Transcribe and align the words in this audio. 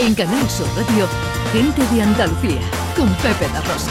En 0.00 0.14
Canal 0.14 0.48
Sur 0.48 0.66
Radio, 0.76 1.06
Gente 1.52 1.82
de 1.94 2.02
Andalucía, 2.02 2.60
con 2.96 3.08
Pepe 3.16 3.48
La 3.52 3.60
Rosa. 3.60 3.90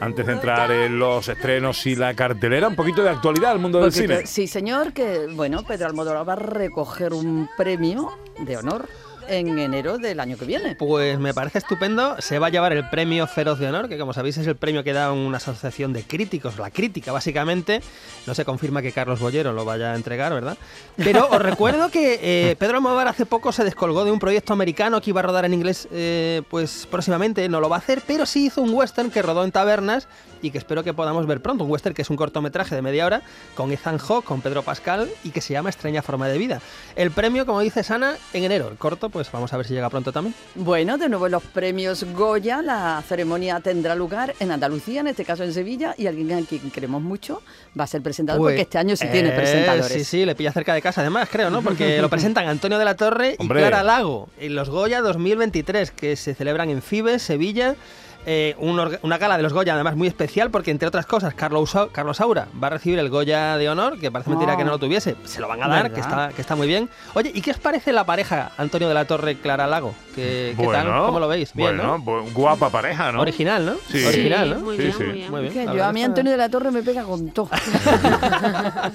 Antes 0.00 0.26
de 0.26 0.32
entrar 0.32 0.70
en 0.70 0.98
los 0.98 1.28
estrenos 1.28 1.86
y 1.86 1.94
la 1.94 2.14
cartelera, 2.14 2.68
un 2.68 2.74
poquito 2.76 3.02
de 3.02 3.10
actualidad 3.10 3.52
al 3.52 3.58
mundo 3.60 3.78
del 3.78 3.86
Porque 3.88 4.00
cine. 4.00 4.18
que- 4.20 4.26
sí, 4.26 4.46
señor, 4.46 4.92
que 4.92 5.28
bueno, 5.34 5.62
Pedro 5.62 5.86
Almodóvar 5.86 6.28
va 6.28 6.32
a 6.32 6.36
recoger 6.36 7.12
un 7.12 7.48
premio 7.56 8.12
de 8.40 8.56
honor 8.56 8.88
en 9.32 9.58
enero 9.58 9.98
del 9.98 10.20
año 10.20 10.36
que 10.36 10.44
viene. 10.44 10.74
Pues 10.76 11.18
me 11.18 11.34
parece 11.34 11.58
estupendo. 11.58 12.16
Se 12.20 12.38
va 12.38 12.48
a 12.48 12.50
llevar 12.50 12.72
el 12.72 12.88
premio 12.88 13.26
Feroz 13.26 13.58
de 13.58 13.68
Honor, 13.68 13.88
que 13.88 13.98
como 13.98 14.12
sabéis 14.12 14.36
es 14.38 14.46
el 14.46 14.56
premio 14.56 14.84
que 14.84 14.92
da 14.92 15.12
una 15.12 15.38
asociación 15.38 15.92
de 15.92 16.02
críticos, 16.02 16.58
la 16.58 16.70
crítica 16.70 17.12
básicamente. 17.12 17.82
No 18.26 18.34
se 18.34 18.44
confirma 18.44 18.82
que 18.82 18.92
Carlos 18.92 19.20
Bollero 19.20 19.52
lo 19.52 19.64
vaya 19.64 19.92
a 19.92 19.96
entregar, 19.96 20.32
¿verdad? 20.32 20.56
Pero 20.96 21.28
os 21.30 21.40
recuerdo 21.40 21.90
que 21.90 22.20
eh, 22.22 22.56
Pedro 22.56 22.76
Almodóvar 22.76 23.08
hace 23.08 23.26
poco 23.26 23.52
se 23.52 23.64
descolgó 23.64 24.04
de 24.04 24.12
un 24.12 24.18
proyecto 24.18 24.52
americano 24.52 25.00
que 25.00 25.10
iba 25.10 25.20
a 25.20 25.22
rodar 25.22 25.44
en 25.44 25.54
inglés 25.54 25.88
eh, 25.90 26.42
pues 26.48 26.86
próximamente, 26.90 27.48
no 27.48 27.60
lo 27.60 27.68
va 27.68 27.76
a 27.76 27.78
hacer, 27.78 28.02
pero 28.06 28.26
sí 28.26 28.46
hizo 28.46 28.62
un 28.62 28.74
western 28.74 29.10
que 29.10 29.22
rodó 29.22 29.44
en 29.44 29.52
tabernas 29.52 30.08
y 30.42 30.50
que 30.50 30.58
espero 30.58 30.82
que 30.82 30.92
podamos 30.92 31.26
ver 31.26 31.40
pronto. 31.40 31.64
Un 31.64 31.70
western 31.70 31.94
que 31.94 32.02
es 32.02 32.10
un 32.10 32.16
cortometraje 32.16 32.74
de 32.74 32.82
media 32.82 33.06
hora 33.06 33.22
con 33.54 33.70
Ethan 33.72 33.98
Hawke, 33.98 34.24
con 34.24 34.40
Pedro 34.40 34.62
Pascal 34.62 35.08
y 35.24 35.30
que 35.30 35.40
se 35.40 35.52
llama 35.52 35.70
Extraña 35.70 36.02
Forma 36.02 36.28
de 36.28 36.36
Vida. 36.36 36.60
El 36.96 37.10
premio, 37.10 37.46
como 37.46 37.60
dice 37.60 37.82
Sana, 37.82 38.16
en 38.32 38.44
enero. 38.44 38.68
El 38.68 38.76
corto, 38.76 39.08
pues 39.08 39.21
vamos 39.30 39.52
a 39.52 39.56
ver 39.56 39.66
si 39.66 39.74
llega 39.74 39.88
pronto 39.90 40.12
también. 40.12 40.34
Bueno, 40.54 40.98
de 40.98 41.08
nuevo 41.08 41.26
en 41.26 41.32
los 41.32 41.42
premios 41.42 42.04
Goya, 42.14 42.62
la 42.62 43.02
ceremonia 43.06 43.60
tendrá 43.60 43.94
lugar 43.94 44.34
en 44.40 44.50
Andalucía, 44.50 45.00
en 45.00 45.08
este 45.08 45.24
caso 45.24 45.44
en 45.44 45.52
Sevilla, 45.52 45.94
y 45.96 46.06
alguien 46.06 46.32
a 46.32 46.42
quien 46.46 46.70
queremos 46.70 47.02
mucho 47.02 47.42
va 47.78 47.84
a 47.84 47.86
ser 47.86 48.02
presentador, 48.02 48.40
Pues, 48.40 48.54
porque 48.54 48.62
este 48.62 48.78
año 48.78 48.96
sí 48.96 49.06
tiene 49.12 49.30
eh, 49.30 49.32
presentadores. 49.36 49.92
Sí, 49.92 50.04
sí, 50.04 50.24
le 50.24 50.34
pilla 50.34 50.52
cerca 50.52 50.74
de 50.74 50.82
casa 50.82 51.00
además, 51.02 51.28
creo, 51.30 51.50
¿no? 51.50 51.62
Porque 51.62 52.00
lo 52.00 52.08
presentan 52.10 52.48
Antonio 52.48 52.78
de 52.78 52.84
la 52.84 52.96
Torre 52.96 53.36
y 53.38 53.42
Hombre. 53.42 53.60
Clara 53.60 53.82
Lago 53.82 54.28
en 54.38 54.54
los 54.54 54.70
Goya 54.70 55.00
2023, 55.00 55.90
que 55.90 56.16
se 56.16 56.34
celebran 56.34 56.70
en 56.70 56.82
Fibes, 56.82 57.22
Sevilla. 57.22 57.76
Eh, 58.24 58.54
un 58.58 58.80
una 59.02 59.18
gala 59.18 59.36
de 59.36 59.42
los 59.42 59.52
Goya 59.52 59.74
además 59.74 59.96
muy 59.96 60.06
especial 60.06 60.48
porque 60.52 60.70
entre 60.70 60.86
otras 60.86 61.06
cosas 61.06 61.34
Carlos, 61.34 61.76
Carlos 61.90 62.18
Saura 62.18 62.46
va 62.62 62.68
a 62.68 62.70
recibir 62.70 63.00
el 63.00 63.10
Goya 63.10 63.56
de 63.56 63.68
honor 63.68 63.98
que 63.98 64.12
parece 64.12 64.30
mentira 64.30 64.54
Oh. 64.54 64.56
que 64.56 64.62
no 64.64 64.70
lo 64.70 64.78
tuviese 64.78 65.16
se 65.24 65.40
lo 65.40 65.48
van 65.48 65.60
a 65.60 65.66
dar 65.66 65.92
que 65.92 65.98
está, 66.00 66.28
que 66.28 66.40
está 66.40 66.54
muy 66.54 66.68
bien 66.68 66.88
oye 67.14 67.32
¿y 67.34 67.40
qué 67.40 67.50
os 67.50 67.58
parece 67.58 67.92
la 67.92 68.06
pareja 68.06 68.52
Antonio 68.58 68.86
de 68.86 68.94
la 68.94 69.06
Torre 69.06 69.38
Clara 69.38 69.66
Lago? 69.66 69.92
¿Qué, 70.14 70.54
qué 70.56 70.66
tal? 70.68 70.86
¿cómo 71.06 71.18
lo 71.18 71.26
veis? 71.26 71.52
bien 71.52 71.76
bueno, 71.78 71.98
¿no? 71.98 72.22
guapa 72.32 72.70
pareja, 72.70 73.10
¿no? 73.10 73.22
original 73.22 73.66
¿no? 73.66 73.72
Sí. 73.90 74.04
original 74.04 74.48
Sí, 74.48 74.54
¿no? 74.54 74.60
muy 74.60 74.76
Sí, 74.76 74.82
bien, 74.82 74.92
sí. 74.96 75.02
muy 75.02 75.12
bien. 75.14 75.30
Muy 75.32 75.48
bien. 75.48 75.72
Yo 75.72 75.84
a 75.84 75.92
mí 75.92 76.04
Antonio 76.04 76.30
de 76.30 76.38
la 76.38 76.48
Torre 76.48 76.70
me 76.70 76.82
pega 76.84 77.02
con 77.02 77.28
todo. 77.32 77.48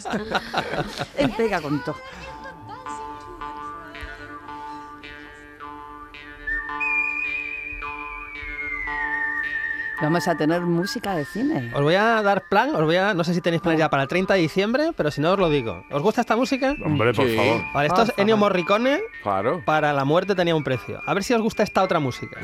Él 1.17 1.31
pega 1.35 1.61
con 1.61 1.83
todo. 1.83 1.95
Vamos 9.99 10.27
a 10.27 10.35
tener 10.37 10.61
música 10.61 11.15
de 11.15 11.25
cine. 11.25 11.71
Os 11.73 11.81
voy 11.81 11.95
a 11.95 12.21
dar 12.21 12.43
plan, 12.47 12.69
os 12.75 12.83
voy 12.83 12.95
a, 12.97 13.15
no 13.15 13.23
sé 13.23 13.33
si 13.33 13.41
tenéis 13.41 13.61
plan 13.63 13.77
ya 13.77 13.89
para 13.89 14.03
el 14.03 14.07
30 14.09 14.35
de 14.35 14.41
diciembre, 14.41 14.91
pero 14.95 15.09
si 15.09 15.21
no 15.21 15.31
os 15.33 15.39
lo 15.39 15.49
digo. 15.49 15.83
¿Os 15.89 16.03
gusta 16.03 16.21
esta 16.21 16.35
música? 16.35 16.75
Hombre, 16.85 17.13
por 17.15 17.27
Sí. 17.27 17.35
favor. 17.35 17.63
Vale, 17.73 17.87
esto 17.87 18.01
es 18.03 18.13
Ennio. 18.17 18.37
Morricone, 18.37 19.01
Claro. 19.23 19.63
para 19.65 19.93
la 19.93 20.05
muerte 20.05 20.35
tenía 20.35 20.55
un 20.55 20.63
precio. 20.63 21.01
A 21.05 21.13
ver 21.15 21.23
si 21.23 21.33
os 21.33 21.41
gusta 21.41 21.63
esta 21.63 21.81
otra 21.81 21.99
música. 21.99 22.39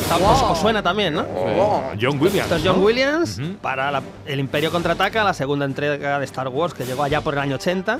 Esta 0.00 0.16
os, 0.16 0.42
os 0.42 0.58
suena 0.58 0.82
también, 0.82 1.14
¿no? 1.14 1.22
Oh, 1.34 1.82
John 1.98 2.20
Williams. 2.20 2.42
Esto 2.50 2.56
es 2.56 2.62
John 2.64 2.76
¿no? 2.80 2.84
Williams 2.84 3.40
para 3.62 3.90
la- 3.90 4.02
El 4.26 4.38
Imperio 4.40 4.70
Contraataca, 4.70 5.24
la 5.24 5.32
segunda 5.32 5.64
entrega 5.64 6.18
de 6.18 6.24
Star 6.26 6.48
Wars 6.48 6.74
que 6.74 6.84
llegó 6.84 7.04
allá 7.04 7.22
por 7.22 7.34
el 7.34 7.40
año 7.40 7.54
80. 7.54 7.98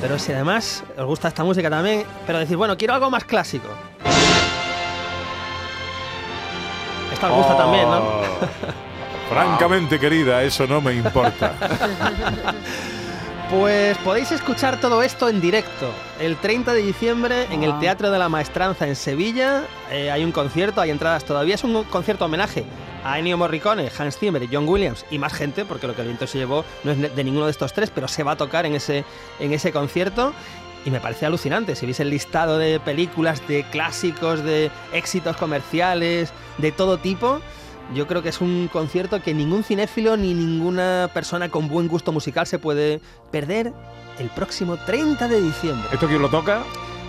Pero 0.00 0.18
si 0.18 0.32
además 0.32 0.82
os 0.96 1.04
gusta 1.04 1.28
esta 1.28 1.44
música 1.44 1.68
también, 1.68 2.04
pero 2.26 2.38
decir, 2.38 2.56
bueno, 2.56 2.76
quiero 2.76 2.94
algo 2.94 3.10
más 3.10 3.24
clásico. 3.24 3.68
Esta 7.24 7.32
os 7.32 7.36
gusta 7.38 7.56
también, 7.56 7.88
¿no? 7.90 7.98
Oh. 7.98 8.22
Francamente, 9.30 9.98
querida, 9.98 10.42
eso 10.42 10.66
no 10.66 10.80
me 10.80 10.94
importa. 10.94 11.52
Pues 13.50 13.96
podéis 13.98 14.32
escuchar 14.32 14.80
todo 14.80 15.02
esto 15.02 15.28
en 15.28 15.40
directo. 15.40 15.90
El 16.18 16.36
30 16.38 16.72
de 16.72 16.80
diciembre 16.82 17.46
en 17.50 17.62
el 17.62 17.72
Ah. 17.72 17.78
Teatro 17.78 18.10
de 18.10 18.18
la 18.18 18.28
Maestranza 18.28 18.86
en 18.88 18.96
Sevilla 18.96 19.64
eh, 19.92 20.10
hay 20.10 20.24
un 20.24 20.32
concierto, 20.32 20.80
hay 20.80 20.90
entradas 20.90 21.24
todavía. 21.24 21.54
Es 21.54 21.62
un 21.62 21.84
concierto 21.84 22.24
homenaje 22.24 22.64
a 23.04 23.18
Ennio 23.18 23.36
Morricone, 23.36 23.90
Hans 23.96 24.18
Zimmer 24.18 24.42
y 24.42 24.48
John 24.50 24.66
Williams 24.66 25.04
y 25.10 25.18
más 25.18 25.34
gente, 25.34 25.66
porque 25.66 25.86
lo 25.86 25.94
que 25.94 26.00
el 26.00 26.08
viento 26.08 26.26
se 26.26 26.38
llevó 26.38 26.64
no 26.84 26.92
es 26.92 27.14
de 27.14 27.22
ninguno 27.22 27.44
de 27.44 27.50
estos 27.52 27.72
tres, 27.74 27.90
pero 27.94 28.08
se 28.08 28.22
va 28.24 28.32
a 28.32 28.36
tocar 28.36 28.64
en 28.66 28.74
ese, 28.74 29.04
en 29.38 29.52
ese 29.52 29.72
concierto. 29.72 30.32
Y 30.84 30.90
me 30.90 31.00
parece 31.00 31.26
alucinante. 31.26 31.76
Si 31.76 31.86
veis 31.86 32.00
el 32.00 32.10
listado 32.10 32.58
de 32.58 32.78
películas, 32.80 33.46
de 33.48 33.64
clásicos, 33.64 34.42
de 34.42 34.70
éxitos 34.92 35.36
comerciales, 35.36 36.32
de 36.58 36.72
todo 36.72 36.98
tipo, 36.98 37.40
yo 37.94 38.06
creo 38.06 38.22
que 38.22 38.28
es 38.30 38.40
un 38.40 38.68
concierto 38.72 39.22
que 39.22 39.34
ningún 39.34 39.64
cinéfilo 39.64 40.16
ni 40.16 40.34
ninguna 40.34 41.10
persona 41.12 41.48
con 41.48 41.68
buen 41.68 41.88
gusto 41.88 42.12
musical 42.12 42.46
se 42.46 42.58
puede 42.58 43.00
perder 43.30 43.72
el 44.18 44.28
próximo 44.30 44.76
30 44.76 45.28
de 45.28 45.40
diciembre. 45.40 45.88
¿Esto 45.92 46.06
quién 46.06 46.22
lo 46.22 46.28
toca? 46.28 46.62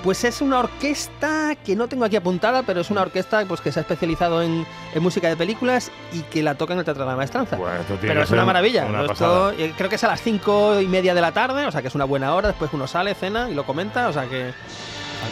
Pues 0.05 0.23
es 0.23 0.39
una 0.39 0.59
orquesta 0.59 1.55
que 1.65 1.75
no 1.75 1.87
tengo 1.87 2.05
aquí 2.05 2.15
apuntada, 2.15 2.61
pero 2.61 2.81
es 2.81 2.91
una 2.91 3.01
orquesta 3.01 3.43
pues, 3.47 3.59
que 3.59 3.71
se 3.71 3.79
ha 3.79 3.81
especializado 3.81 4.43
en, 4.43 4.63
en 4.93 5.01
música 5.01 5.27
de 5.29 5.35
películas 5.35 5.91
y 6.13 6.21
que 6.21 6.43
la 6.43 6.53
toca 6.53 6.73
en 6.73 6.79
el 6.79 6.85
Teatro 6.85 7.05
de 7.05 7.09
la 7.09 7.17
Maestranza. 7.17 7.55
Bueno, 7.55 7.79
Pero 7.99 8.21
es 8.21 8.29
una 8.29 8.45
maravilla. 8.45 8.85
Una 8.85 9.05
Esto, 9.05 9.49
eh, 9.57 9.73
creo 9.75 9.89
que 9.89 9.95
es 9.95 10.03
a 10.03 10.09
las 10.09 10.21
cinco 10.21 10.79
y 10.79 10.85
media 10.85 11.15
de 11.15 11.21
la 11.21 11.31
tarde, 11.31 11.65
o 11.65 11.71
sea 11.71 11.81
que 11.81 11.87
es 11.87 11.95
una 11.95 12.05
buena 12.05 12.35
hora. 12.35 12.49
Después 12.49 12.69
uno 12.71 12.85
sale, 12.85 13.15
cena 13.15 13.49
y 13.49 13.55
lo 13.55 13.65
comenta, 13.65 14.07
o 14.07 14.13
sea 14.13 14.25
que. 14.25 14.53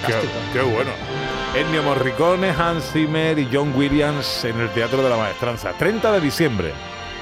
Qué, 0.08 0.12
Fantástico. 0.12 0.34
qué 0.54 0.62
bueno. 0.62 0.90
Ennio 1.54 1.84
Morricone, 1.84 2.50
Hans 2.50 2.94
Zimmer 2.94 3.38
y 3.38 3.48
John 3.54 3.74
Williams 3.76 4.44
en 4.44 4.60
el 4.60 4.72
Teatro 4.72 5.04
de 5.04 5.10
la 5.12 5.18
Maestranza. 5.18 5.74
30 5.74 6.14
de 6.14 6.20
diciembre. 6.20 6.74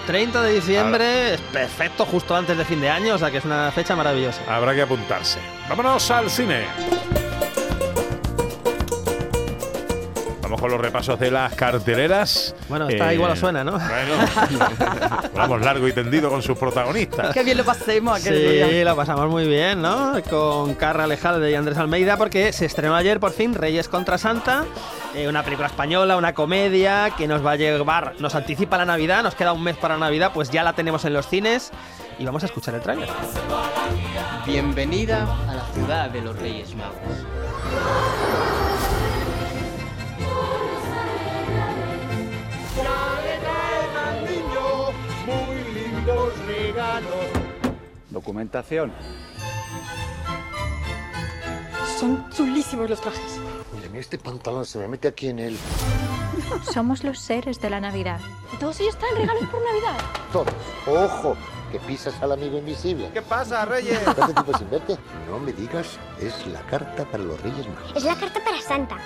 30 0.07 0.41
de 0.41 0.53
diciembre, 0.53 1.33
es 1.33 1.41
perfecto, 1.41 2.06
justo 2.06 2.33
antes 2.33 2.57
de 2.57 2.63
fin 2.63 2.79
de 2.79 2.89
año, 2.89 3.16
o 3.16 3.18
sea 3.18 3.29
que 3.29 3.39
es 3.39 3.45
una 3.45 3.72
fecha 3.72 3.94
maravillosa. 3.94 4.41
Habrá 4.47 4.73
que 4.73 4.83
apuntarse. 4.83 5.39
Vámonos 5.68 6.09
al 6.12 6.29
cine. 6.29 7.20
Vamos 10.51 10.63
con 10.63 10.72
los 10.72 10.81
repasos 10.81 11.17
de 11.17 11.31
las 11.31 11.53
carteleras. 11.53 12.53
Bueno, 12.67 12.89
está 12.89 13.13
igual 13.13 13.31
os 13.31 13.39
suena, 13.39 13.63
¿no? 13.63 13.72
Bueno, 13.72 15.29
vamos 15.34 15.62
largo 15.62 15.88
y 15.88 15.94
tendido 15.94 16.29
con 16.29 16.41
sus 16.41 16.57
protagonistas. 16.57 17.34
Qué 17.34 17.41
bien 17.41 17.56
lo 17.56 17.63
pasemos 17.63 18.19
aquel 18.19 18.38
día. 18.38 18.67
Sí, 18.67 18.84
lo 18.84 18.94
pasamos 18.94 19.29
muy 19.29 19.47
bien, 19.47 19.81
¿no? 19.81 20.22
Con 20.29 20.73
Carra 20.73 21.06
Alejalde 21.06 21.50
y 21.50 21.56
Andrés 21.56 21.78
Almeida, 21.78 22.17
porque 22.17 22.51
se 22.51 22.66
estrenó 22.66 22.97
ayer 22.97 23.22
por 23.22 23.31
fin 23.31 23.53
Reyes 23.53 23.88
contra 23.88 24.17
Santa, 24.17 24.66
eh, 25.16 25.29
una 25.29 25.41
película 25.41 25.69
española, 25.69 26.17
una 26.17 26.34
comedia 26.34 27.12
que 27.18 27.29
nos 27.29 27.45
va 27.45 27.51
a 27.51 27.56
llevar, 27.56 28.16
nos 28.19 28.35
anticipa 28.35 28.78
la 28.78 28.83
Navidad, 28.83 29.23
nos 29.23 29.35
queda 29.35 29.53
un 29.53 29.63
mes 29.63 29.78
para 29.78 29.97
Navidad, 29.97 30.31
pues 30.33 30.50
ya 30.50 30.63
la 30.63 30.73
tenemos 30.73 31.06
en 31.06 31.13
los 31.13 31.29
cines 31.29 31.72
y 32.19 32.25
vamos 32.25 32.44
a 32.44 32.47
escuchar 32.47 32.75
el 32.75 32.81
tráiler. 32.81 33.07
Bienvenida 34.45 35.25
a 35.47 35.53
la 35.53 35.66
ciudad 35.73 36.09
de 36.09 36.22
los 36.22 36.38
Reyes 36.38 36.75
Magos. 36.75 36.91
Documentación. 48.21 48.93
Son 51.99 52.29
chulísimos 52.29 52.87
los 52.87 53.01
trajes. 53.01 53.39
Miren, 53.73 53.95
este 53.95 54.19
pantalón 54.19 54.63
se 54.63 54.77
me 54.77 54.87
mete 54.87 55.07
aquí 55.07 55.29
en 55.29 55.39
el... 55.39 55.57
Somos 56.71 57.03
los 57.03 57.18
seres 57.18 57.59
de 57.59 57.71
la 57.71 57.81
Navidad. 57.81 58.19
Todos 58.59 58.79
ellos 58.79 58.95
traen 58.97 59.15
regalos 59.15 59.50
por 59.50 59.59
Navidad. 59.65 59.97
Todos. 60.31 60.53
¡Ojo! 60.85 61.35
Que 61.71 61.79
pisas 61.79 62.13
al 62.21 62.33
amigo 62.33 62.59
invisible. 62.59 63.09
¿Qué 63.12 63.23
pasa, 63.23 63.65
Reyes? 63.65 63.97
¿Cuánto 64.03 64.27
tiempo 64.27 64.56
sin 64.56 64.69
verte? 64.69 64.97
No 65.27 65.39
me 65.39 65.51
digas, 65.51 65.97
es 66.19 66.45
la 66.45 66.62
carta 66.67 67.06
para 67.06 67.24
los 67.24 67.41
Reyes 67.41 67.67
Magos. 67.67 67.94
Es 67.95 68.03
la 68.03 68.15
carta 68.15 68.39
para 68.44 68.62
Santa. 68.62 68.97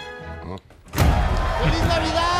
¡Feliz 1.63 1.83
Navidad! 1.87 2.34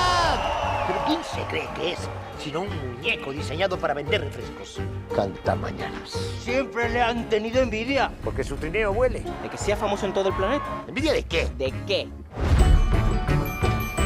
¿Pero 1.06 1.22
quién 1.22 1.24
se 1.24 1.48
cree 1.50 1.68
que 1.76 1.92
es? 1.94 2.00
Sino 2.40 2.62
un 2.62 2.70
muñeco 2.96 3.32
diseñado 3.32 3.78
para 3.78 3.94
vender 3.94 4.22
refrescos. 4.22 4.80
Canta 5.16 5.56
mañanas. 5.56 6.12
Siempre 6.40 6.90
le 6.90 7.02
han 7.02 7.30
tenido 7.30 7.62
envidia. 7.62 8.12
Porque 8.24 8.44
su 8.44 8.56
trineo 8.56 8.92
huele. 8.92 9.22
¿De 9.44 9.50
que 9.50 9.58
sea 9.58 9.78
famoso 9.78 10.06
en 10.06 10.14
todo 10.14 10.30
el 10.30 10.36
planeta? 10.36 10.66
¿Envidia 10.88 11.14
de 11.14 11.24
qué? 11.24 11.48
¿De 11.58 11.74
qué? 11.86 12.08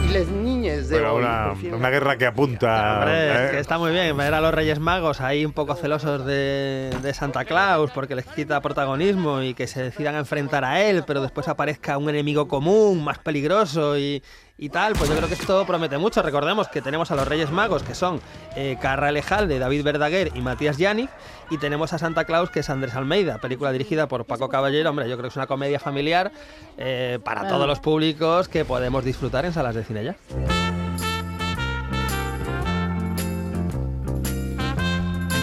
Y 0.04 0.14
las 0.14 0.28
niñas 0.28 0.90
de 0.90 1.00
Bueno, 1.00 1.14
hoy 1.14 1.68
una, 1.72 1.90
guerra 1.90 2.18
que 2.18 2.26
apunta. 2.26 3.00
Hombre, 3.00 3.48
¿eh? 3.48 3.52
que 3.52 3.60
está 3.60 3.78
muy 3.78 3.92
bien 3.92 4.16
ver 4.18 4.34
a 4.34 4.42
los 4.42 4.54
Reyes 4.54 4.80
Magos 4.80 5.22
ahí 5.22 5.46
un 5.46 5.54
poco 5.54 5.76
celosos 5.76 6.26
de, 6.26 6.96
de 7.02 7.14
Santa 7.14 7.46
Claus 7.46 7.92
porque 7.92 8.16
les 8.16 8.26
quita 8.26 8.62
protagonismo 8.62 9.42
y 9.42 9.54
que 9.54 9.68
se 9.68 9.84
decidan 9.84 10.16
a 10.16 10.20
enfrentar 10.20 10.66
a 10.66 10.82
él, 10.82 11.04
pero 11.06 11.22
después 11.22 11.48
aparezca 11.48 11.98
un 11.98 12.10
enemigo 12.10 12.48
común 12.48 13.04
más 13.04 13.20
peligroso 13.20 13.98
y, 13.98 14.24
y 14.60 14.70
tal, 14.70 14.94
pues 14.94 15.10
yo 15.10 15.16
creo 15.16 15.28
que 15.28 15.36
esto 15.36 15.66
promete 15.66 15.98
mucho. 15.98 16.22
Recordemos 16.22 16.68
que 16.68 16.82
tenemos 16.82 17.10
a 17.12 17.16
los 17.16 17.28
Reyes 17.28 17.50
Magos, 17.50 17.82
que 17.82 17.96
son 17.96 18.20
eh, 18.56 18.78
Carra 18.82 19.12
Lejalde, 19.12 19.58
David 19.58 19.84
Verdaguer 19.84 20.32
y 20.36 20.42
Matías 20.42 20.78
Yannick, 20.78 21.10
y 21.50 21.58
tenemos 21.58 21.94
a 21.94 21.98
Santa 21.98 22.26
Claus, 22.26 22.50
que 22.50 22.60
es 22.60 22.70
Andrés 22.70 22.94
Almeida, 22.96 23.38
película 23.38 23.72
dirigida 23.72 24.08
por 24.08 24.26
Paco 24.26 24.50
Caballero. 24.50 24.90
Hombre, 24.90 25.08
yo 25.10 25.16
creo 25.16 25.24
que 25.24 25.30
es 25.30 25.38
una 25.38 25.48
comedia 25.48 25.80
familiar 25.80 26.32
eh, 26.78 27.20
para 27.24 27.48
todos 27.48 27.68
los 27.68 27.80
públicos 27.80 28.50
que 28.50 28.66
podemos 28.66 29.06
disfrutar 29.06 29.46
en 29.46 29.54
salas 29.54 29.76
de 29.76 29.84
cine 29.84 30.04
ya. 30.04 30.79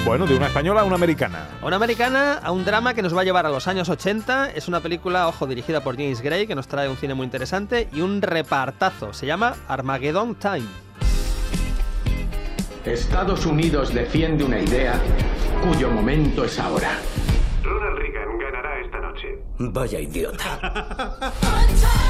Bueno, 0.07 0.25
de 0.25 0.37
una 0.37 0.47
española 0.47 0.83
a 0.83 0.85
una 0.85 0.95
americana. 0.95 1.49
A 1.61 1.67
una 1.67 1.75
americana, 1.75 2.35
a 2.35 2.53
un 2.53 2.65
drama 2.65 2.95
que 2.95 3.03
nos 3.03 3.15
va 3.15 3.23
a 3.23 3.25
llevar 3.25 3.45
a 3.45 3.51
los 3.51 3.67
años 3.67 3.89
80. 3.89 4.53
Es 4.53 4.69
una 4.69 4.79
película, 4.79 5.27
ojo, 5.27 5.49
dirigida 5.49 5.83
por 5.83 5.97
James 5.97 6.21
Gray, 6.21 6.47
que 6.47 6.55
nos 6.55 6.69
trae 6.69 6.89
un 6.89 6.97
cine 6.97 7.15
muy 7.15 7.25
interesante 7.25 7.89
y 7.93 8.03
un 8.03 8.23
repartazo. 8.23 9.13
Se 9.13 9.27
llama 9.27 9.57
Armageddon 9.67 10.37
Time. 10.37 10.69
Estados 12.85 13.47
Unidos 13.47 13.93
defiende 13.93 14.45
una 14.45 14.61
idea 14.61 14.95
cuyo 15.65 15.91
momento 15.91 16.45
es 16.45 16.57
ahora. 16.61 17.01
Ronald 17.65 17.99
Reagan 17.99 18.39
ganará 18.39 18.79
esta 18.79 19.01
noche. 19.01 19.43
Vaya 19.59 19.99
idiota. 19.99 21.33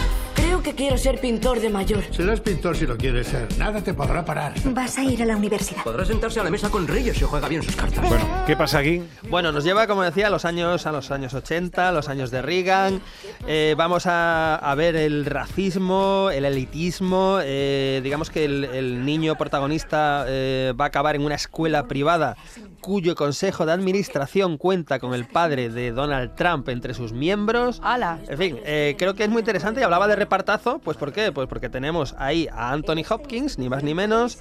Creo 0.36 0.62
que 0.62 0.74
quiero 0.74 0.96
ser 0.98 1.20
pintor 1.20 1.60
de 1.60 1.70
mayor. 1.70 2.02
Serás 2.12 2.40
pintor 2.40 2.76
si 2.76 2.86
lo 2.86 2.96
quieres 2.96 3.26
ser. 3.28 3.48
Nada 3.58 3.80
te 3.82 3.94
podrá 3.94 4.24
parar. 4.24 4.52
Vas 4.66 4.98
a 4.98 5.02
ir 5.04 5.22
a 5.22 5.26
la 5.26 5.36
universidad. 5.36 5.82
Podrá 5.82 6.04
sentarse 6.04 6.40
a 6.40 6.44
la 6.44 6.50
mesa 6.50 6.68
con 6.70 6.86
Reyes 6.86 7.16
si 7.16 7.24
juega 7.24 7.48
bien 7.48 7.62
sus 7.62 7.74
cartas. 7.74 8.06
Bueno, 8.08 8.24
¿qué 8.46 8.56
pasa 8.56 8.78
aquí? 8.78 9.02
Bueno, 9.30 9.50
nos 9.52 9.64
lleva, 9.64 9.86
como 9.86 10.02
decía, 10.02 10.26
a 10.26 10.30
los 10.30 10.44
años, 10.44 10.86
a 10.86 10.92
los 10.92 11.10
años 11.10 11.34
80, 11.34 11.90
los 11.92 12.08
años 12.08 12.30
de 12.30 12.42
Reagan. 12.42 13.00
Eh, 13.46 13.74
vamos 13.76 14.06
a, 14.06 14.56
a 14.56 14.74
ver 14.74 14.94
el 14.96 15.24
racismo, 15.26 16.30
el 16.32 16.44
elitismo. 16.44 17.38
eh, 17.42 18.00
digamos 18.04 18.30
que 18.30 18.44
el, 18.44 18.64
el 18.64 19.04
niño 19.04 19.36
protagonista 19.36 20.24
eh, 20.28 20.72
va 20.78 20.84
a 20.86 20.88
acabar 20.88 21.16
en 21.16 21.22
una 21.24 21.34
escuela 21.34 21.86
privada 21.88 22.36
cuyo 22.80 23.14
consejo 23.14 23.66
de 23.66 23.72
administración 23.72 24.58
cuenta 24.58 24.98
con 24.98 25.14
el 25.14 25.26
padre 25.26 25.68
de 25.68 25.92
Donald 25.92 26.34
Trump 26.34 26.68
entre 26.68 26.94
sus 26.94 27.12
miembros. 27.12 27.80
¡Hala! 27.82 28.18
En 28.28 28.38
fin, 28.38 28.58
eh, 28.64 28.94
creo 28.98 29.14
que 29.14 29.24
es 29.24 29.30
muy 29.30 29.40
interesante 29.40 29.80
y 29.80 29.84
hablaba 29.84 30.08
de 30.08 30.16
repartazo, 30.16 30.78
pues 30.78 30.96
¿por 30.96 31.12
qué? 31.12 31.32
Pues 31.32 31.48
porque 31.48 31.68
tenemos 31.68 32.14
ahí 32.18 32.48
a 32.52 32.72
Anthony 32.72 33.02
Hopkins, 33.08 33.58
ni 33.58 33.68
más 33.68 33.82
ni 33.82 33.94
menos. 33.94 34.38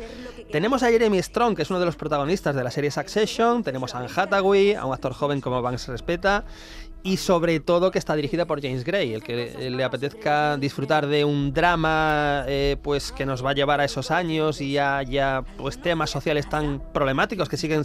Tenemos 0.52 0.84
a 0.84 0.90
Jeremy 0.90 1.22
Strong, 1.22 1.56
que 1.56 1.64
es 1.64 1.70
uno 1.70 1.80
de 1.80 1.86
los 1.86 1.96
protagonistas 1.96 2.56
de 2.56 2.64
la 2.64 2.72
serie 2.72 2.92
Succession. 2.92 3.64
Tenemos 3.64 3.96
a 3.96 4.00
Anne 4.00 4.10
Hathaway, 4.16 4.76
a 4.76 4.86
un 4.86 4.94
actor 4.94 5.14
joven 5.14 5.42
como 5.42 5.62
Banks 5.62 5.88
respeta. 5.88 6.44
Y 7.06 7.18
sobre 7.18 7.60
todo 7.60 7.92
que 7.92 8.00
está 8.00 8.16
dirigida 8.16 8.46
por 8.46 8.60
James 8.63 8.84
Gray, 8.84 9.13
el 9.13 9.22
que 9.22 9.69
le- 9.69 9.84
apetezca 9.84 10.57
disfrutar 10.57 11.06
de 11.06 11.24
un 11.24 11.54
drama 11.54 12.46
eh, 12.48 12.78
pues 12.81 13.12
que 13.12 13.28
nos 13.28 13.46
va 13.46 13.52
a 13.52 13.54
llevar 13.54 13.80
a 13.80 13.86
esos 13.86 14.10
años 14.10 14.60
y 14.60 14.80
a, 14.80 15.04
y 15.04 15.19
a, 15.19 15.44
pues 15.56 15.80
temas 15.80 16.10
sociales 16.10 16.50
tan 16.50 16.81
problemáticos 16.94 17.48
que 17.48 17.57
siguen 17.57 17.84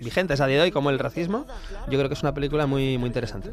vigentes 0.00 0.42
a 0.42 0.46
día 0.46 0.58
de 0.58 0.64
hoy 0.64 0.70
como 0.70 0.90
el 0.90 0.98
racismo. 0.98 1.46
Yo 1.88 1.96
creo 1.98 2.08
que 2.08 2.14
es 2.14 2.20
una 2.22 2.34
película 2.34 2.66
muy, 2.66 2.98
muy 2.98 3.06
interesante. 3.06 3.52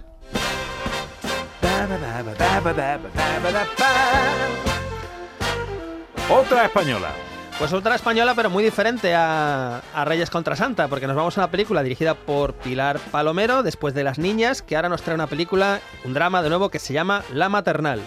Otra 6.29 6.65
española. 6.65 7.11
Pues 7.57 7.71
otra 7.71 7.95
española, 7.95 8.33
pero 8.35 8.49
muy 8.49 8.63
diferente 8.63 9.15
a, 9.15 9.81
a 9.93 10.05
Reyes 10.05 10.29
contra 10.29 10.57
Santa, 10.57 10.89
porque 10.89 11.07
nos 11.07 11.15
vamos 11.15 11.37
a 11.37 11.41
una 11.41 11.51
película 11.51 11.83
dirigida 11.83 12.13
por 12.13 12.53
Pilar 12.53 12.99
Palomero, 13.11 13.63
después 13.63 13.93
de 13.93 14.03
Las 14.03 14.19
Niñas, 14.19 14.61
que 14.61 14.75
ahora 14.75 14.89
nos 14.89 15.01
trae 15.01 15.15
una 15.15 15.27
película, 15.27 15.79
un 16.03 16.13
drama 16.13 16.43
de 16.43 16.49
nuevo, 16.49 16.69
que 16.69 16.79
se 16.79 16.93
llama 16.93 17.23
La 17.31 17.47
Maternal. 17.47 18.01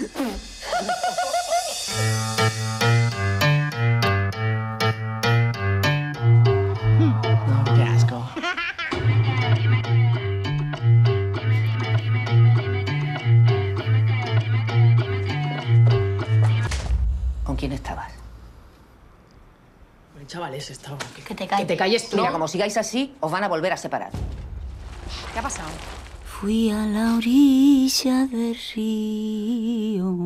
Qué 0.00 1.39
Que, 21.60 21.66
te 21.66 21.76
calles. 21.76 22.08
Tú. 22.10 22.16
Mira, 22.18 22.32
como 22.32 22.48
sigáis 22.48 22.76
así, 22.76 23.14
os 23.20 23.30
van 23.30 23.44
a 23.44 23.48
volver 23.48 23.72
a 23.72 23.76
separar. 23.76 24.10
¿Qué 25.32 25.38
ha 25.38 25.42
pasado? 25.42 25.68
Fui 26.24 26.70
a 26.70 26.86
la 26.86 27.14
orilla 27.16 28.26
del 28.26 28.56
río. 28.74 30.16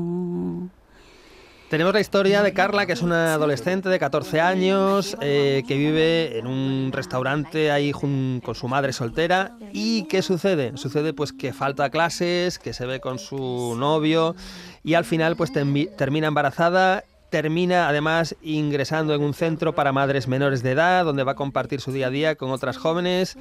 Tenemos 1.71 1.93
la 1.93 2.01
historia 2.01 2.43
de 2.43 2.53
Carla, 2.53 2.87
que 2.87 2.93
es 2.93 3.03
una 3.03 3.35
adolescente 3.35 3.89
de 3.89 3.99
14 3.99 4.41
años, 4.41 5.17
eh, 5.21 5.65
que 5.67 5.77
vive 5.77 6.39
en 6.39 6.47
un 6.47 6.91
restaurante 6.93 7.73
ahí 7.73 7.91
jun- 7.91 8.41
con 8.45 8.55
su 8.55 8.69
madre 8.69 8.93
soltera. 8.93 9.57
¿Y 9.73 10.05
qué 10.05 10.23
sucede? 10.23 10.77
Sucede 10.77 11.13
pues 11.15 11.33
que 11.33 11.53
falta 11.53 11.91
clases, 11.91 12.61
que 12.61 12.73
se 12.75 12.87
ve 12.87 13.01
con 13.01 13.19
su 13.19 13.75
novio 13.77 14.37
y 14.85 14.95
al 14.95 15.05
final 15.05 15.35
pues 15.35 15.53
termi- 15.53 15.89
termina 15.97 16.29
embarazada. 16.29 17.03
Termina 17.35 17.89
además 17.89 18.37
ingresando 18.43 19.13
en 19.13 19.21
un 19.21 19.35
centro 19.35 19.75
para 19.75 19.91
madres 19.91 20.29
menores 20.29 20.63
de 20.63 20.71
edad, 20.71 21.05
donde 21.05 21.25
va 21.25 21.33
a 21.33 21.35
compartir 21.35 21.81
su 21.81 21.91
día 21.91 22.07
a 22.07 22.11
día 22.11 22.37
con 22.37 22.53
otras 22.53 22.77
jóvenes 22.77 23.37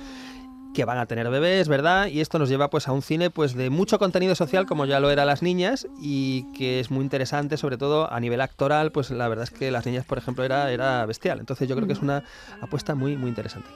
que 0.73 0.83
van 0.83 0.97
a 0.97 1.05
tener 1.05 1.29
bebés, 1.29 1.67
¿verdad? 1.67 2.07
Y 2.07 2.19
esto 2.19 2.39
nos 2.39 2.49
lleva 2.49 2.71
pues 2.71 2.87
a 2.87 2.91
un 2.91 3.03
cine 3.03 3.29
pues 3.29 3.53
de 3.53 3.69
mucho 3.69 3.99
contenido 3.99 4.33
social 4.33 4.65
como 4.65 4.85
ya 4.85 4.99
lo 4.99 5.11
era 5.11 5.25
Las 5.25 5.43
Niñas 5.43 5.85
y 6.01 6.51
que 6.53 6.79
es 6.79 6.89
muy 6.89 7.03
interesante, 7.03 7.55
sobre 7.55 7.77
todo 7.77 8.11
a 8.11 8.19
nivel 8.19 8.41
actoral, 8.41 8.91
pues 8.91 9.11
la 9.11 9.27
verdad 9.27 9.43
es 9.43 9.51
que 9.51 9.69
Las 9.69 9.85
Niñas, 9.85 10.05
por 10.05 10.17
ejemplo, 10.17 10.43
era, 10.43 10.71
era 10.71 11.05
bestial. 11.05 11.39
Entonces 11.39 11.69
yo 11.69 11.75
creo 11.75 11.85
que 11.85 11.93
es 11.93 12.01
una 12.01 12.23
apuesta 12.61 12.95
muy 12.95 13.15
muy 13.15 13.29
interesante. 13.29 13.69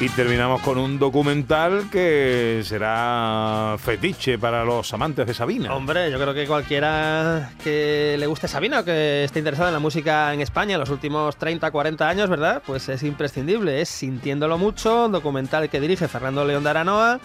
Y 0.00 0.08
terminamos 0.08 0.62
con 0.62 0.78
un 0.78 0.98
documental 0.98 1.90
que 1.90 2.62
será 2.64 3.76
fetiche 3.78 4.38
para 4.38 4.64
los 4.64 4.90
amantes 4.94 5.26
de 5.26 5.34
Sabina. 5.34 5.74
Hombre, 5.74 6.10
yo 6.10 6.18
creo 6.18 6.32
que 6.32 6.46
cualquiera 6.46 7.52
que 7.62 8.16
le 8.18 8.26
guste 8.26 8.48
Sabina 8.48 8.80
o 8.80 8.84
que 8.84 9.24
esté 9.24 9.40
interesado 9.40 9.68
en 9.68 9.74
la 9.74 9.78
música 9.78 10.32
en 10.32 10.40
España 10.40 10.76
en 10.76 10.80
los 10.80 10.88
últimos 10.88 11.36
30, 11.36 11.70
40 11.70 12.08
años, 12.08 12.30
¿verdad? 12.30 12.62
Pues 12.64 12.88
es 12.88 13.02
imprescindible. 13.02 13.82
Es 13.82 13.90
Sintiéndolo 13.90 14.56
Mucho, 14.56 15.04
un 15.04 15.12
documental 15.12 15.68
que 15.68 15.80
dirige 15.80 16.08
Fernando 16.08 16.46
León 16.46 16.64
de 16.64 16.70
Aranoa, 16.70 17.20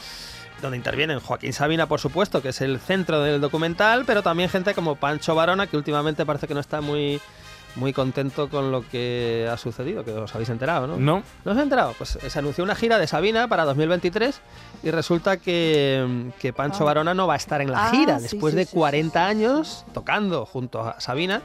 donde 0.61 0.75
intervienen 0.75 1.21
Joaquín 1.21 1.53
Sabina, 1.53 1.87
por 1.87 2.01
supuesto, 2.01 2.41
que 2.41 2.49
es 2.49 2.59
el 2.59 2.79
centro 2.81 3.21
del 3.21 3.39
documental, 3.39 4.03
pero 4.05 4.21
también 4.21 4.49
gente 4.49 4.73
como 4.73 4.97
Pancho 4.97 5.33
Varona, 5.33 5.67
que 5.67 5.77
últimamente 5.77 6.25
parece 6.25 6.45
que 6.45 6.53
no 6.53 6.59
está 6.59 6.81
muy 6.81 7.21
muy 7.75 7.93
contento 7.93 8.49
con 8.49 8.71
lo 8.71 8.87
que 8.87 9.47
ha 9.51 9.57
sucedido, 9.57 10.03
que 10.05 10.11
os 10.11 10.33
habéis 10.33 10.49
enterado, 10.49 10.87
¿no? 10.87 10.97
No. 10.97 11.15
¿No 11.17 11.21
os 11.43 11.47
habéis 11.51 11.63
enterado? 11.63 11.93
Pues 11.97 12.15
eh, 12.17 12.29
se 12.29 12.39
anunció 12.39 12.63
una 12.63 12.75
gira 12.75 12.97
de 12.99 13.07
Sabina 13.07 13.47
para 13.47 13.65
2023 13.65 14.39
y 14.83 14.91
resulta 14.91 15.37
que, 15.37 16.31
que 16.39 16.53
Pancho 16.53 16.83
Ah. 16.83 16.85
Varona 16.85 17.13
no 17.13 17.27
va 17.27 17.33
a 17.33 17.37
estar 17.37 17.61
en 17.61 17.71
la 17.71 17.87
Ah, 17.87 17.91
gira 17.91 18.17
sí, 18.19 18.23
después 18.31 18.53
sí, 18.53 18.57
de 18.57 18.65
sí, 18.65 18.71
sí, 18.71 18.75
40 18.77 19.25
años 19.25 19.85
tocando 19.93 20.45
junto 20.45 20.81
a 20.81 20.99
Sabina. 20.99 21.41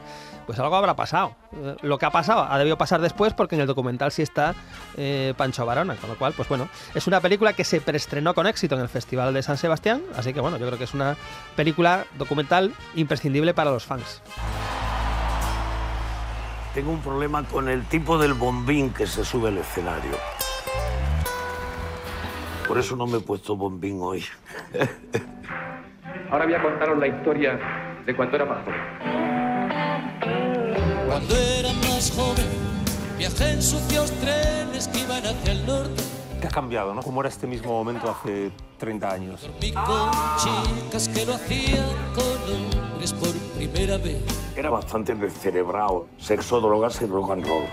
Pues 0.47 0.57
algo 0.59 0.75
habrá 0.75 0.95
pasado. 0.95 1.35
Eh, 1.53 1.75
Lo 1.83 1.97
que 1.97 2.05
ha 2.05 2.09
pasado 2.11 2.45
ha 2.49 2.57
debido 2.57 2.77
pasar 2.77 2.99
después 2.99 3.33
porque 3.33 3.55
en 3.55 3.61
el 3.61 3.67
documental 3.67 4.11
sí 4.11 4.21
está 4.21 4.53
eh, 4.97 5.33
Pancho 5.37 5.65
Varona, 5.65 5.95
con 5.95 6.09
lo 6.09 6.17
cual, 6.17 6.33
pues 6.35 6.49
bueno, 6.49 6.67
es 6.95 7.07
una 7.07 7.21
película 7.21 7.53
que 7.53 7.63
se 7.63 7.79
preestrenó 7.79 8.33
con 8.33 8.47
éxito 8.47 8.75
en 8.75 8.81
el 8.81 8.89
Festival 8.89 9.33
de 9.33 9.43
San 9.43 9.57
Sebastián, 9.57 10.01
así 10.15 10.33
que 10.33 10.39
bueno, 10.41 10.57
yo 10.57 10.65
creo 10.65 10.77
que 10.77 10.85
es 10.85 10.93
una 10.93 11.15
película 11.55 12.05
documental 12.17 12.73
imprescindible 12.95 13.53
para 13.53 13.71
los 13.71 13.85
fans. 13.85 14.21
Tengo 16.73 16.91
un 16.91 17.01
problema 17.01 17.43
con 17.43 17.67
el 17.67 17.83
tipo 17.85 18.17
del 18.17 18.33
bombín 18.33 18.93
que 18.93 19.05
se 19.05 19.25
sube 19.25 19.49
al 19.49 19.57
escenario. 19.57 20.17
Por 22.65 22.77
eso 22.77 22.95
no 22.95 23.05
me 23.05 23.17
he 23.17 23.21
puesto 23.21 23.57
bombín 23.57 23.99
hoy. 24.01 24.23
Ahora 26.31 26.45
voy 26.45 26.53
a 26.53 26.61
contaros 26.61 26.97
la 26.97 27.07
historia 27.07 27.59
de 28.05 28.15
cuando 28.15 28.37
era 28.37 28.45
más 28.45 28.63
joven. 28.63 28.79
Cuando 31.07 31.35
era 31.35 31.73
más 31.73 32.09
joven, 32.15 32.47
viajé 33.17 33.51
en 33.51 33.61
sucios 33.61 34.09
trenes 34.21 34.87
que 34.87 34.99
iban 34.99 35.25
hacia 35.25 35.51
el 35.51 35.65
norte. 35.65 36.10
¿Qué 36.41 36.47
ha 36.47 36.51
cambiado, 36.51 36.95
no? 36.95 37.03
¿Cómo 37.03 37.21
era 37.21 37.29
este 37.29 37.45
mismo 37.45 37.71
momento 37.71 38.09
hace 38.09 38.51
30 38.79 39.11
años? 39.11 39.47
Era 44.55 44.71
bastante 44.71 45.13
descerebrado. 45.13 46.07
Sexo, 46.17 46.59
drogas 46.59 46.99
y 47.03 47.05
rock 47.05 47.29
and 47.29 47.45
roll. 47.45 47.65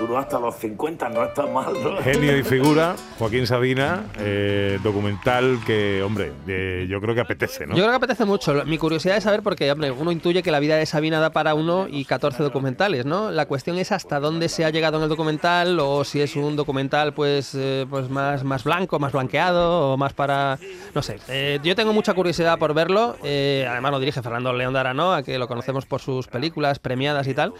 Duró 0.00 0.18
hasta 0.18 0.40
los 0.40 0.56
50, 0.56 1.08
no 1.10 1.24
está 1.24 1.46
mal. 1.46 1.74
¿no? 1.74 1.98
Genio 1.98 2.36
y 2.36 2.42
figura, 2.42 2.96
Joaquín 3.18 3.46
Sabina, 3.46 4.04
eh, 4.18 4.78
documental 4.82 5.58
que, 5.66 6.02
hombre, 6.02 6.32
eh, 6.48 6.86
yo 6.88 7.00
creo 7.00 7.14
que 7.14 7.20
apetece, 7.20 7.66
¿no? 7.66 7.74
Yo 7.76 7.82
creo 7.82 7.90
que 7.90 7.96
apetece 7.96 8.24
mucho. 8.24 8.64
Mi 8.64 8.78
curiosidad 8.78 9.18
es 9.18 9.24
saber, 9.24 9.42
porque 9.42 9.70
hombre, 9.70 9.90
uno 9.90 10.10
intuye 10.10 10.42
que 10.42 10.50
la 10.50 10.58
vida 10.58 10.76
de 10.76 10.86
Sabina 10.86 11.20
da 11.20 11.30
para 11.30 11.54
uno 11.54 11.86
y 11.88 12.06
14 12.06 12.42
documentales, 12.42 13.04
¿no? 13.04 13.30
La 13.30 13.46
cuestión 13.46 13.78
es 13.78 13.92
hasta 13.92 14.20
dónde 14.20 14.48
se 14.48 14.64
ha 14.64 14.70
llegado 14.70 14.96
en 14.96 15.04
el 15.04 15.08
documental 15.10 15.78
o 15.80 16.04
si 16.04 16.20
es 16.22 16.34
un 16.36 16.56
documental 16.56 17.12
pues, 17.12 17.54
eh, 17.54 17.86
pues 17.90 18.08
más, 18.08 18.44
más 18.44 18.64
blanco, 18.64 18.98
más 18.98 19.12
blanqueado 19.12 19.92
o 19.92 19.96
más 19.96 20.12
para... 20.12 20.58
No 20.94 21.02
sé. 21.02 21.18
Eh, 21.28 21.60
yo 21.62 21.76
tengo 21.76 21.92
mucha 21.92 22.14
curiosidad 22.14 22.58
por 22.58 22.74
verlo. 22.74 23.16
Eh, 23.22 23.66
además 23.68 23.92
lo 23.92 24.00
dirige 24.00 24.22
Fernando 24.22 24.52
León 24.52 24.72
de 24.72 24.80
Aranoa, 24.80 25.22
que 25.22 25.38
lo 25.38 25.46
conocemos 25.46 25.86
por 25.86 26.00
sus 26.00 26.26
películas 26.26 26.78
premiadas 26.78 27.26
y 27.28 27.34
tal. 27.34 27.52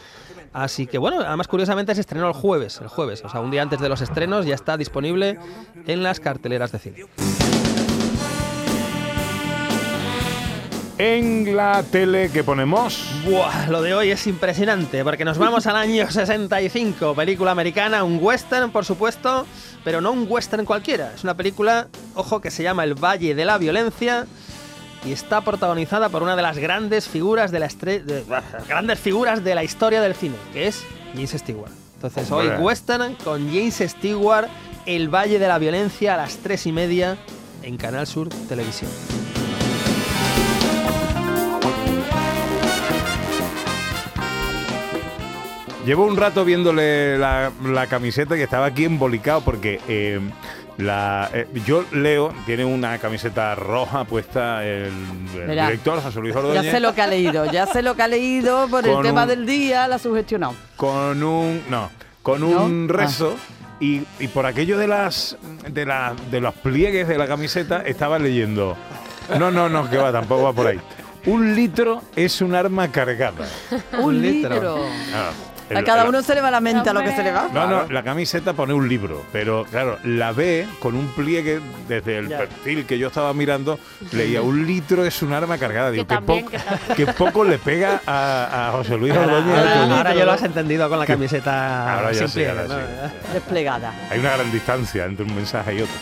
Así 0.53 0.87
que 0.87 0.99
bueno, 0.99 1.21
además 1.21 1.47
curiosamente 1.47 1.95
se 1.95 2.01
estrenó 2.01 2.27
el 2.27 2.35
jueves, 2.35 2.81
el 2.81 2.89
jueves, 2.89 3.23
o 3.25 3.29
sea, 3.29 3.41
un 3.41 3.51
día 3.51 3.63
antes 3.63 3.81
de 3.81 3.89
los 3.89 4.01
estrenos 4.01 4.47
ya 4.47 4.55
está 4.55 4.77
disponible 4.77 5.39
en 5.87 6.03
las 6.03 6.19
carteleras 6.19 6.73
de 6.73 6.79
cine. 6.79 7.05
En 10.99 11.57
la 11.57 11.83
tele 11.83 12.31
que 12.31 12.45
ponemos. 12.45 13.03
Buah, 13.25 13.69
lo 13.69 13.81
de 13.81 13.95
hoy 13.95 14.11
es 14.11 14.27
impresionante, 14.27 15.03
porque 15.03 15.25
nos 15.25 15.39
vamos 15.39 15.67
al 15.67 15.77
año 15.77 16.11
65, 16.11 17.15
película 17.15 17.53
americana, 17.53 18.05
un 18.05 18.19
western, 18.21 18.71
por 18.71 18.85
supuesto, 18.85 19.47
pero 19.83 20.03
no 20.03 20.13
un 20.13 20.27
western 20.29 20.67
cualquiera. 20.67 21.13
Es 21.15 21.25
una 21.25 21.35
película, 21.35 21.89
ojo, 22.15 22.43
que 22.43 22.51
se 22.51 22.63
llama 22.63 22.85
El 22.85 23.03
Valle 23.03 23.35
de 23.35 23.45
la 23.47 23.57
Violencia 23.57 24.27
y 25.05 25.13
está 25.13 25.41
protagonizada 25.41 26.09
por 26.09 26.23
una 26.23 26.37
de 26.37 26.43
las 26.43 26.59
grandes 26.59 27.09
figuras 27.09 27.51
de 27.51 27.59
la 27.61 27.67
estre- 27.69 28.03
de- 28.03 28.25
las 28.29 28.45
grandes 28.69 28.99
figuras 28.99 29.43
de 29.45 29.55
la 29.55 29.65
historia 29.65 30.01
del 30.01 30.15
cine, 30.15 30.37
que 30.53 30.67
es 30.67 30.83
James 31.15 31.31
Stewart. 31.31 31.73
Entonces, 31.97 32.31
hoy 32.31 32.49
western 32.59 33.15
con 33.25 33.47
James 33.49 33.77
Stewart, 33.87 34.49
El 34.87 35.09
Valle 35.15 35.39
de 35.39 35.49
la 35.49 35.59
Violencia 35.59 36.15
a 36.15 36.17
las 36.17 36.37
tres 36.39 36.67
y 36.67 36.73
media 36.73 37.19
en 37.63 37.77
Canal 37.77 38.07
Sur 38.07 38.29
Televisión. 38.49 38.91
Llevo 45.87 46.05
un 46.05 46.17
rato 46.17 46.45
viéndole 46.45 47.17
la, 47.19 47.51
la 47.65 47.87
camiseta 47.87 48.37
que 48.37 48.43
estaba 48.43 48.67
aquí 48.67 48.85
embolicado 48.85 49.41
porque 49.41 49.81
eh, 49.89 50.21
la, 50.81 51.31
eh, 51.33 51.47
yo 51.67 51.85
leo, 51.93 52.33
tiene 52.47 52.65
una 52.65 52.99
camiseta 52.99 53.55
roja 53.55 54.05
puesta 54.05 54.65
el, 54.65 54.93
el 55.35 55.47
Verá. 55.47 55.67
director 55.67 56.03
José 56.03 56.21
Luis 56.21 56.35
Ya 56.35 56.41
Ordóñez 56.41 56.71
sé 56.73 56.81
lo 56.81 56.95
que 56.95 57.03
ha 57.03 57.07
leído, 57.07 57.45
ya 57.53 57.67
sé 57.67 57.83
lo 57.83 57.95
que 57.95 58.03
ha 58.03 58.09
leído 58.09 58.69
por 58.69 58.87
el 58.87 59.01
tema 59.03 59.23
un- 59.23 59.29
del 59.29 59.47
día, 59.47 59.87
la 59.89 59.97
ha 59.97 59.99
sugestionado. 59.99 60.55
con 60.77 61.23
un 61.23 61.63
no, 61.69 61.91
con 62.23 62.41
¿No? 62.41 62.65
un 62.65 62.89
Ah. 62.91 62.93
rezo 62.93 63.37
y, 63.81 64.03
y 64.19 64.29
por 64.29 64.47
aquello 64.47 64.77
de 64.79 64.87
las 64.89 65.37
de 65.69 65.87
la, 65.87 66.15
de 66.31 66.41
los 66.41 66.55
pliegues 66.55 67.09
de 67.09 67.17
la 67.19 67.27
camiseta 67.27 67.83
estaba 67.83 68.19
leyendo. 68.19 68.77
No, 69.39 69.51
no, 69.51 69.69
no, 69.69 69.89
que 69.89 69.97
va, 69.97 70.11
tampoco 70.13 70.43
va 70.43 70.53
por 70.53 70.67
ahí. 70.67 70.81
Un 71.27 71.55
litro 71.55 72.03
es 72.17 72.41
un 72.41 72.55
arma 72.55 72.91
cargada. 72.91 73.47
Un 73.99 74.21
litro. 74.21 74.79
Ah, 75.15 75.31
A 75.79 75.83
cada 75.85 76.03
el- 76.03 76.09
uno 76.09 76.23
se 76.23 76.35
le 76.35 76.41
va 76.41 76.51
la 76.51 76.61
mente 76.61 76.91
a 76.91 76.93
lo 76.93 77.01
que 77.01 77.13
se 77.15 77.23
le 77.23 77.31
va. 77.33 77.49
No, 77.53 77.67
no, 77.67 77.87
la 77.89 78.03
camiseta 78.03 78.53
pone 78.53 78.75
un 78.75 78.89
libro, 78.89 79.25
pero 79.33 79.65
claro, 79.71 79.99
la 80.05 80.33
ve 80.33 80.67
con 80.81 80.97
un 80.97 81.07
pliegue 81.09 81.61
desde 81.89 82.19
el 82.19 82.29
Ya. 82.29 82.39
perfil 82.39 82.87
que 82.87 82.99
yo 82.99 83.09
estaba 83.09 83.33
mirando, 83.35 83.79
leía 84.13 84.43
un 84.43 84.67
litro 84.67 85.05
es 85.05 85.23
un 85.23 85.33
arma 85.33 85.59
cargada. 85.59 85.91
Digo, 85.91 86.07
que, 86.07 86.15
también, 86.15 86.45
poco, 86.47 86.95
que 86.97 87.07
poco 87.07 87.45
le 87.45 87.59
pega 87.59 88.01
a, 88.07 88.69
a 88.69 88.73
José 88.73 88.97
Luis 88.97 89.13
Ahora, 89.15 89.39
Ordóñez. 89.39 89.57
ahora- 89.59 89.97
ahora 89.99 90.15
ya 90.15 90.25
lo 90.25 90.33
has 90.33 90.43
entendido 90.43 90.89
con 90.89 90.99
la 90.99 91.07
camiseta 91.07 91.95
Ahora 91.99 92.13
ya 92.13 92.19
sin 92.19 92.29
sí, 92.29 92.35
pliegue, 92.35 92.51
ahora 92.51 92.65
¿no? 92.67 92.75
sí. 92.75 93.33
Desplegada. 93.35 93.93
Hay 94.11 94.19
una 94.19 94.31
gran 94.37 94.51
distancia 94.53 95.05
entre 95.05 95.25
un 95.25 95.35
mensaje 95.35 95.75
y 95.75 95.83
otro. 95.83 95.95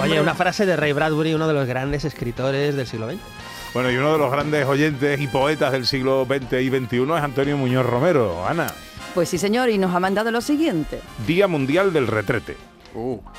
Oye, 0.00 0.20
una 0.20 0.34
frase 0.34 0.66
de 0.66 0.76
Ray 0.76 0.92
Bradbury, 0.92 1.34
uno 1.34 1.46
de 1.46 1.54
los 1.54 1.66
grandes 1.66 2.04
escritores 2.04 2.74
del 2.76 2.86
siglo 2.86 3.08
XX. 3.08 3.20
Bueno, 3.72 3.90
y 3.90 3.96
uno 3.96 4.12
de 4.12 4.18
los 4.18 4.30
grandes 4.30 4.66
oyentes 4.66 5.20
y 5.20 5.26
poetas 5.26 5.72
del 5.72 5.84
siglo 5.86 6.26
XX 6.28 6.60
y 6.62 6.68
XXI 6.68 7.02
es 7.16 7.22
Antonio 7.22 7.56
Muñoz 7.56 7.84
Romero. 7.84 8.46
Ana, 8.46 8.68
Pues 9.14 9.28
sí, 9.28 9.38
señor, 9.38 9.70
y 9.70 9.78
nos 9.78 9.94
ha 9.94 10.00
mandado 10.00 10.32
lo 10.32 10.40
siguiente. 10.40 11.00
Día 11.24 11.46
Mundial 11.46 11.92
del 11.92 12.08
Retrete. 12.08 12.56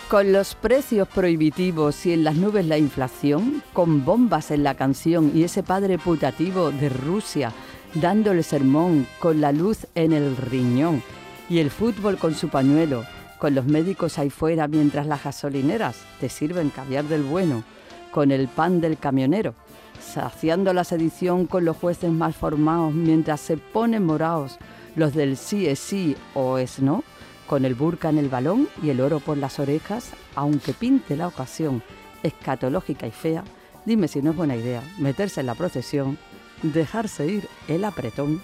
Con 0.09 0.31
los 0.31 0.55
precios 0.55 1.05
prohibitivos 1.07 2.05
y 2.05 2.13
en 2.13 2.23
las 2.23 2.35
nubes 2.35 2.65
la 2.65 2.77
inflación, 2.77 3.61
con 3.73 4.05
bombas 4.05 4.51
en 4.51 4.63
la 4.63 4.75
canción 4.75 5.31
y 5.35 5.43
ese 5.43 5.63
padre 5.63 5.97
putativo 5.97 6.71
de 6.71 6.87
Rusia 6.89 7.51
dándole 7.93 8.43
sermón 8.43 9.05
con 9.19 9.41
la 9.41 9.51
luz 9.51 9.87
en 9.95 10.13
el 10.13 10.35
riñón 10.35 11.01
y 11.49 11.59
el 11.59 11.71
fútbol 11.71 12.17
con 12.17 12.35
su 12.35 12.49
pañuelo, 12.49 13.05
con 13.37 13.53
los 13.55 13.65
médicos 13.65 14.17
ahí 14.17 14.29
fuera 14.29 14.67
mientras 14.67 15.07
las 15.07 15.23
gasolineras 15.23 15.97
te 16.19 16.29
sirven 16.29 16.69
caviar 16.69 17.05
del 17.05 17.23
bueno, 17.23 17.63
con 18.11 18.31
el 18.31 18.47
pan 18.47 18.81
del 18.81 18.97
camionero, 18.97 19.55
saciando 20.01 20.73
la 20.73 20.83
sedición 20.83 21.45
con 21.45 21.63
los 21.65 21.77
jueces 21.77 22.11
mal 22.11 22.33
formados 22.33 22.93
mientras 22.93 23.39
se 23.39 23.57
ponen 23.57 24.05
morados 24.05 24.57
los 24.95 25.13
del 25.13 25.37
sí 25.37 25.67
es 25.67 25.79
sí 25.79 26.15
o 26.33 26.57
es 26.57 26.79
no, 26.79 27.03
con 27.47 27.65
el 27.65 27.75
burka 27.75 28.09
en 28.09 28.17
el 28.17 28.29
balón 28.29 28.67
y 28.81 28.89
el 28.89 29.01
oro 29.01 29.19
por 29.19 29.37
las 29.37 29.59
orejas, 29.59 30.11
aunque 30.35 30.73
pinte 30.73 31.15
la 31.15 31.27
ocasión 31.27 31.83
escatológica 32.23 33.05
y 33.05 33.11
fea, 33.11 33.43
dime 33.85 34.07
si 34.07 34.21
no 34.21 34.31
es 34.31 34.37
buena 34.37 34.55
idea 34.55 34.81
meterse 34.97 35.41
en 35.41 35.47
la 35.47 35.55
procesión, 35.55 36.17
dejarse 36.63 37.27
ir 37.27 37.47
el 37.67 37.83
apretón 37.83 38.41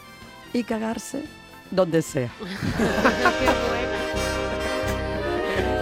y 0.53 0.63
cagarse 0.63 1.23
donde 1.71 2.01
sea. 2.01 2.29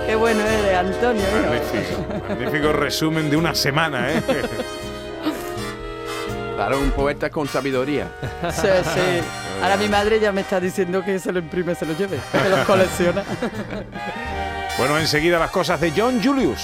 Qué 0.06 0.16
bueno 0.16 0.42
eres, 0.42 0.76
Antonio. 0.76 1.22
hijo. 1.22 1.40
Magnífico, 1.50 2.06
magnífico 2.28 2.74
resumen 2.74 3.30
de 3.30 3.38
una 3.38 3.54
semana, 3.54 4.12
¿eh? 4.12 4.24
Claro, 6.56 6.80
un 6.80 6.90
poeta 6.92 7.30
con 7.30 7.48
sabiduría. 7.48 8.08
Sí, 8.52 8.68
sí. 8.84 9.22
Ahora 9.62 9.78
mi 9.78 9.90
madre 9.90 10.20
ya 10.20 10.32
me 10.32 10.42
está 10.42 10.60
diciendo 10.60 11.04
que 11.04 11.20
se 11.20 11.32
lo 11.32 11.40
imprime, 11.40 11.76
se 11.76 11.86
lo 11.86 11.98
lleve, 11.98 12.20
que 12.32 12.50
los 12.50 12.66
colecciona. 12.66 13.24
Bueno, 14.78 14.98
enseguida 14.98 15.38
las 15.38 15.52
cosas 15.52 15.82
de 15.82 15.92
John 15.92 16.24
Julius. 16.24 16.62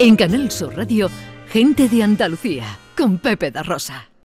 En 0.00 0.16
Canal 0.16 0.50
Sur 0.50 0.76
Radio, 0.76 1.08
gente 1.48 1.88
de 1.88 2.02
Andalucía, 2.02 2.64
con 2.96 3.18
Pepe 3.18 3.52
da 3.52 3.62
Rosa. 3.62 4.08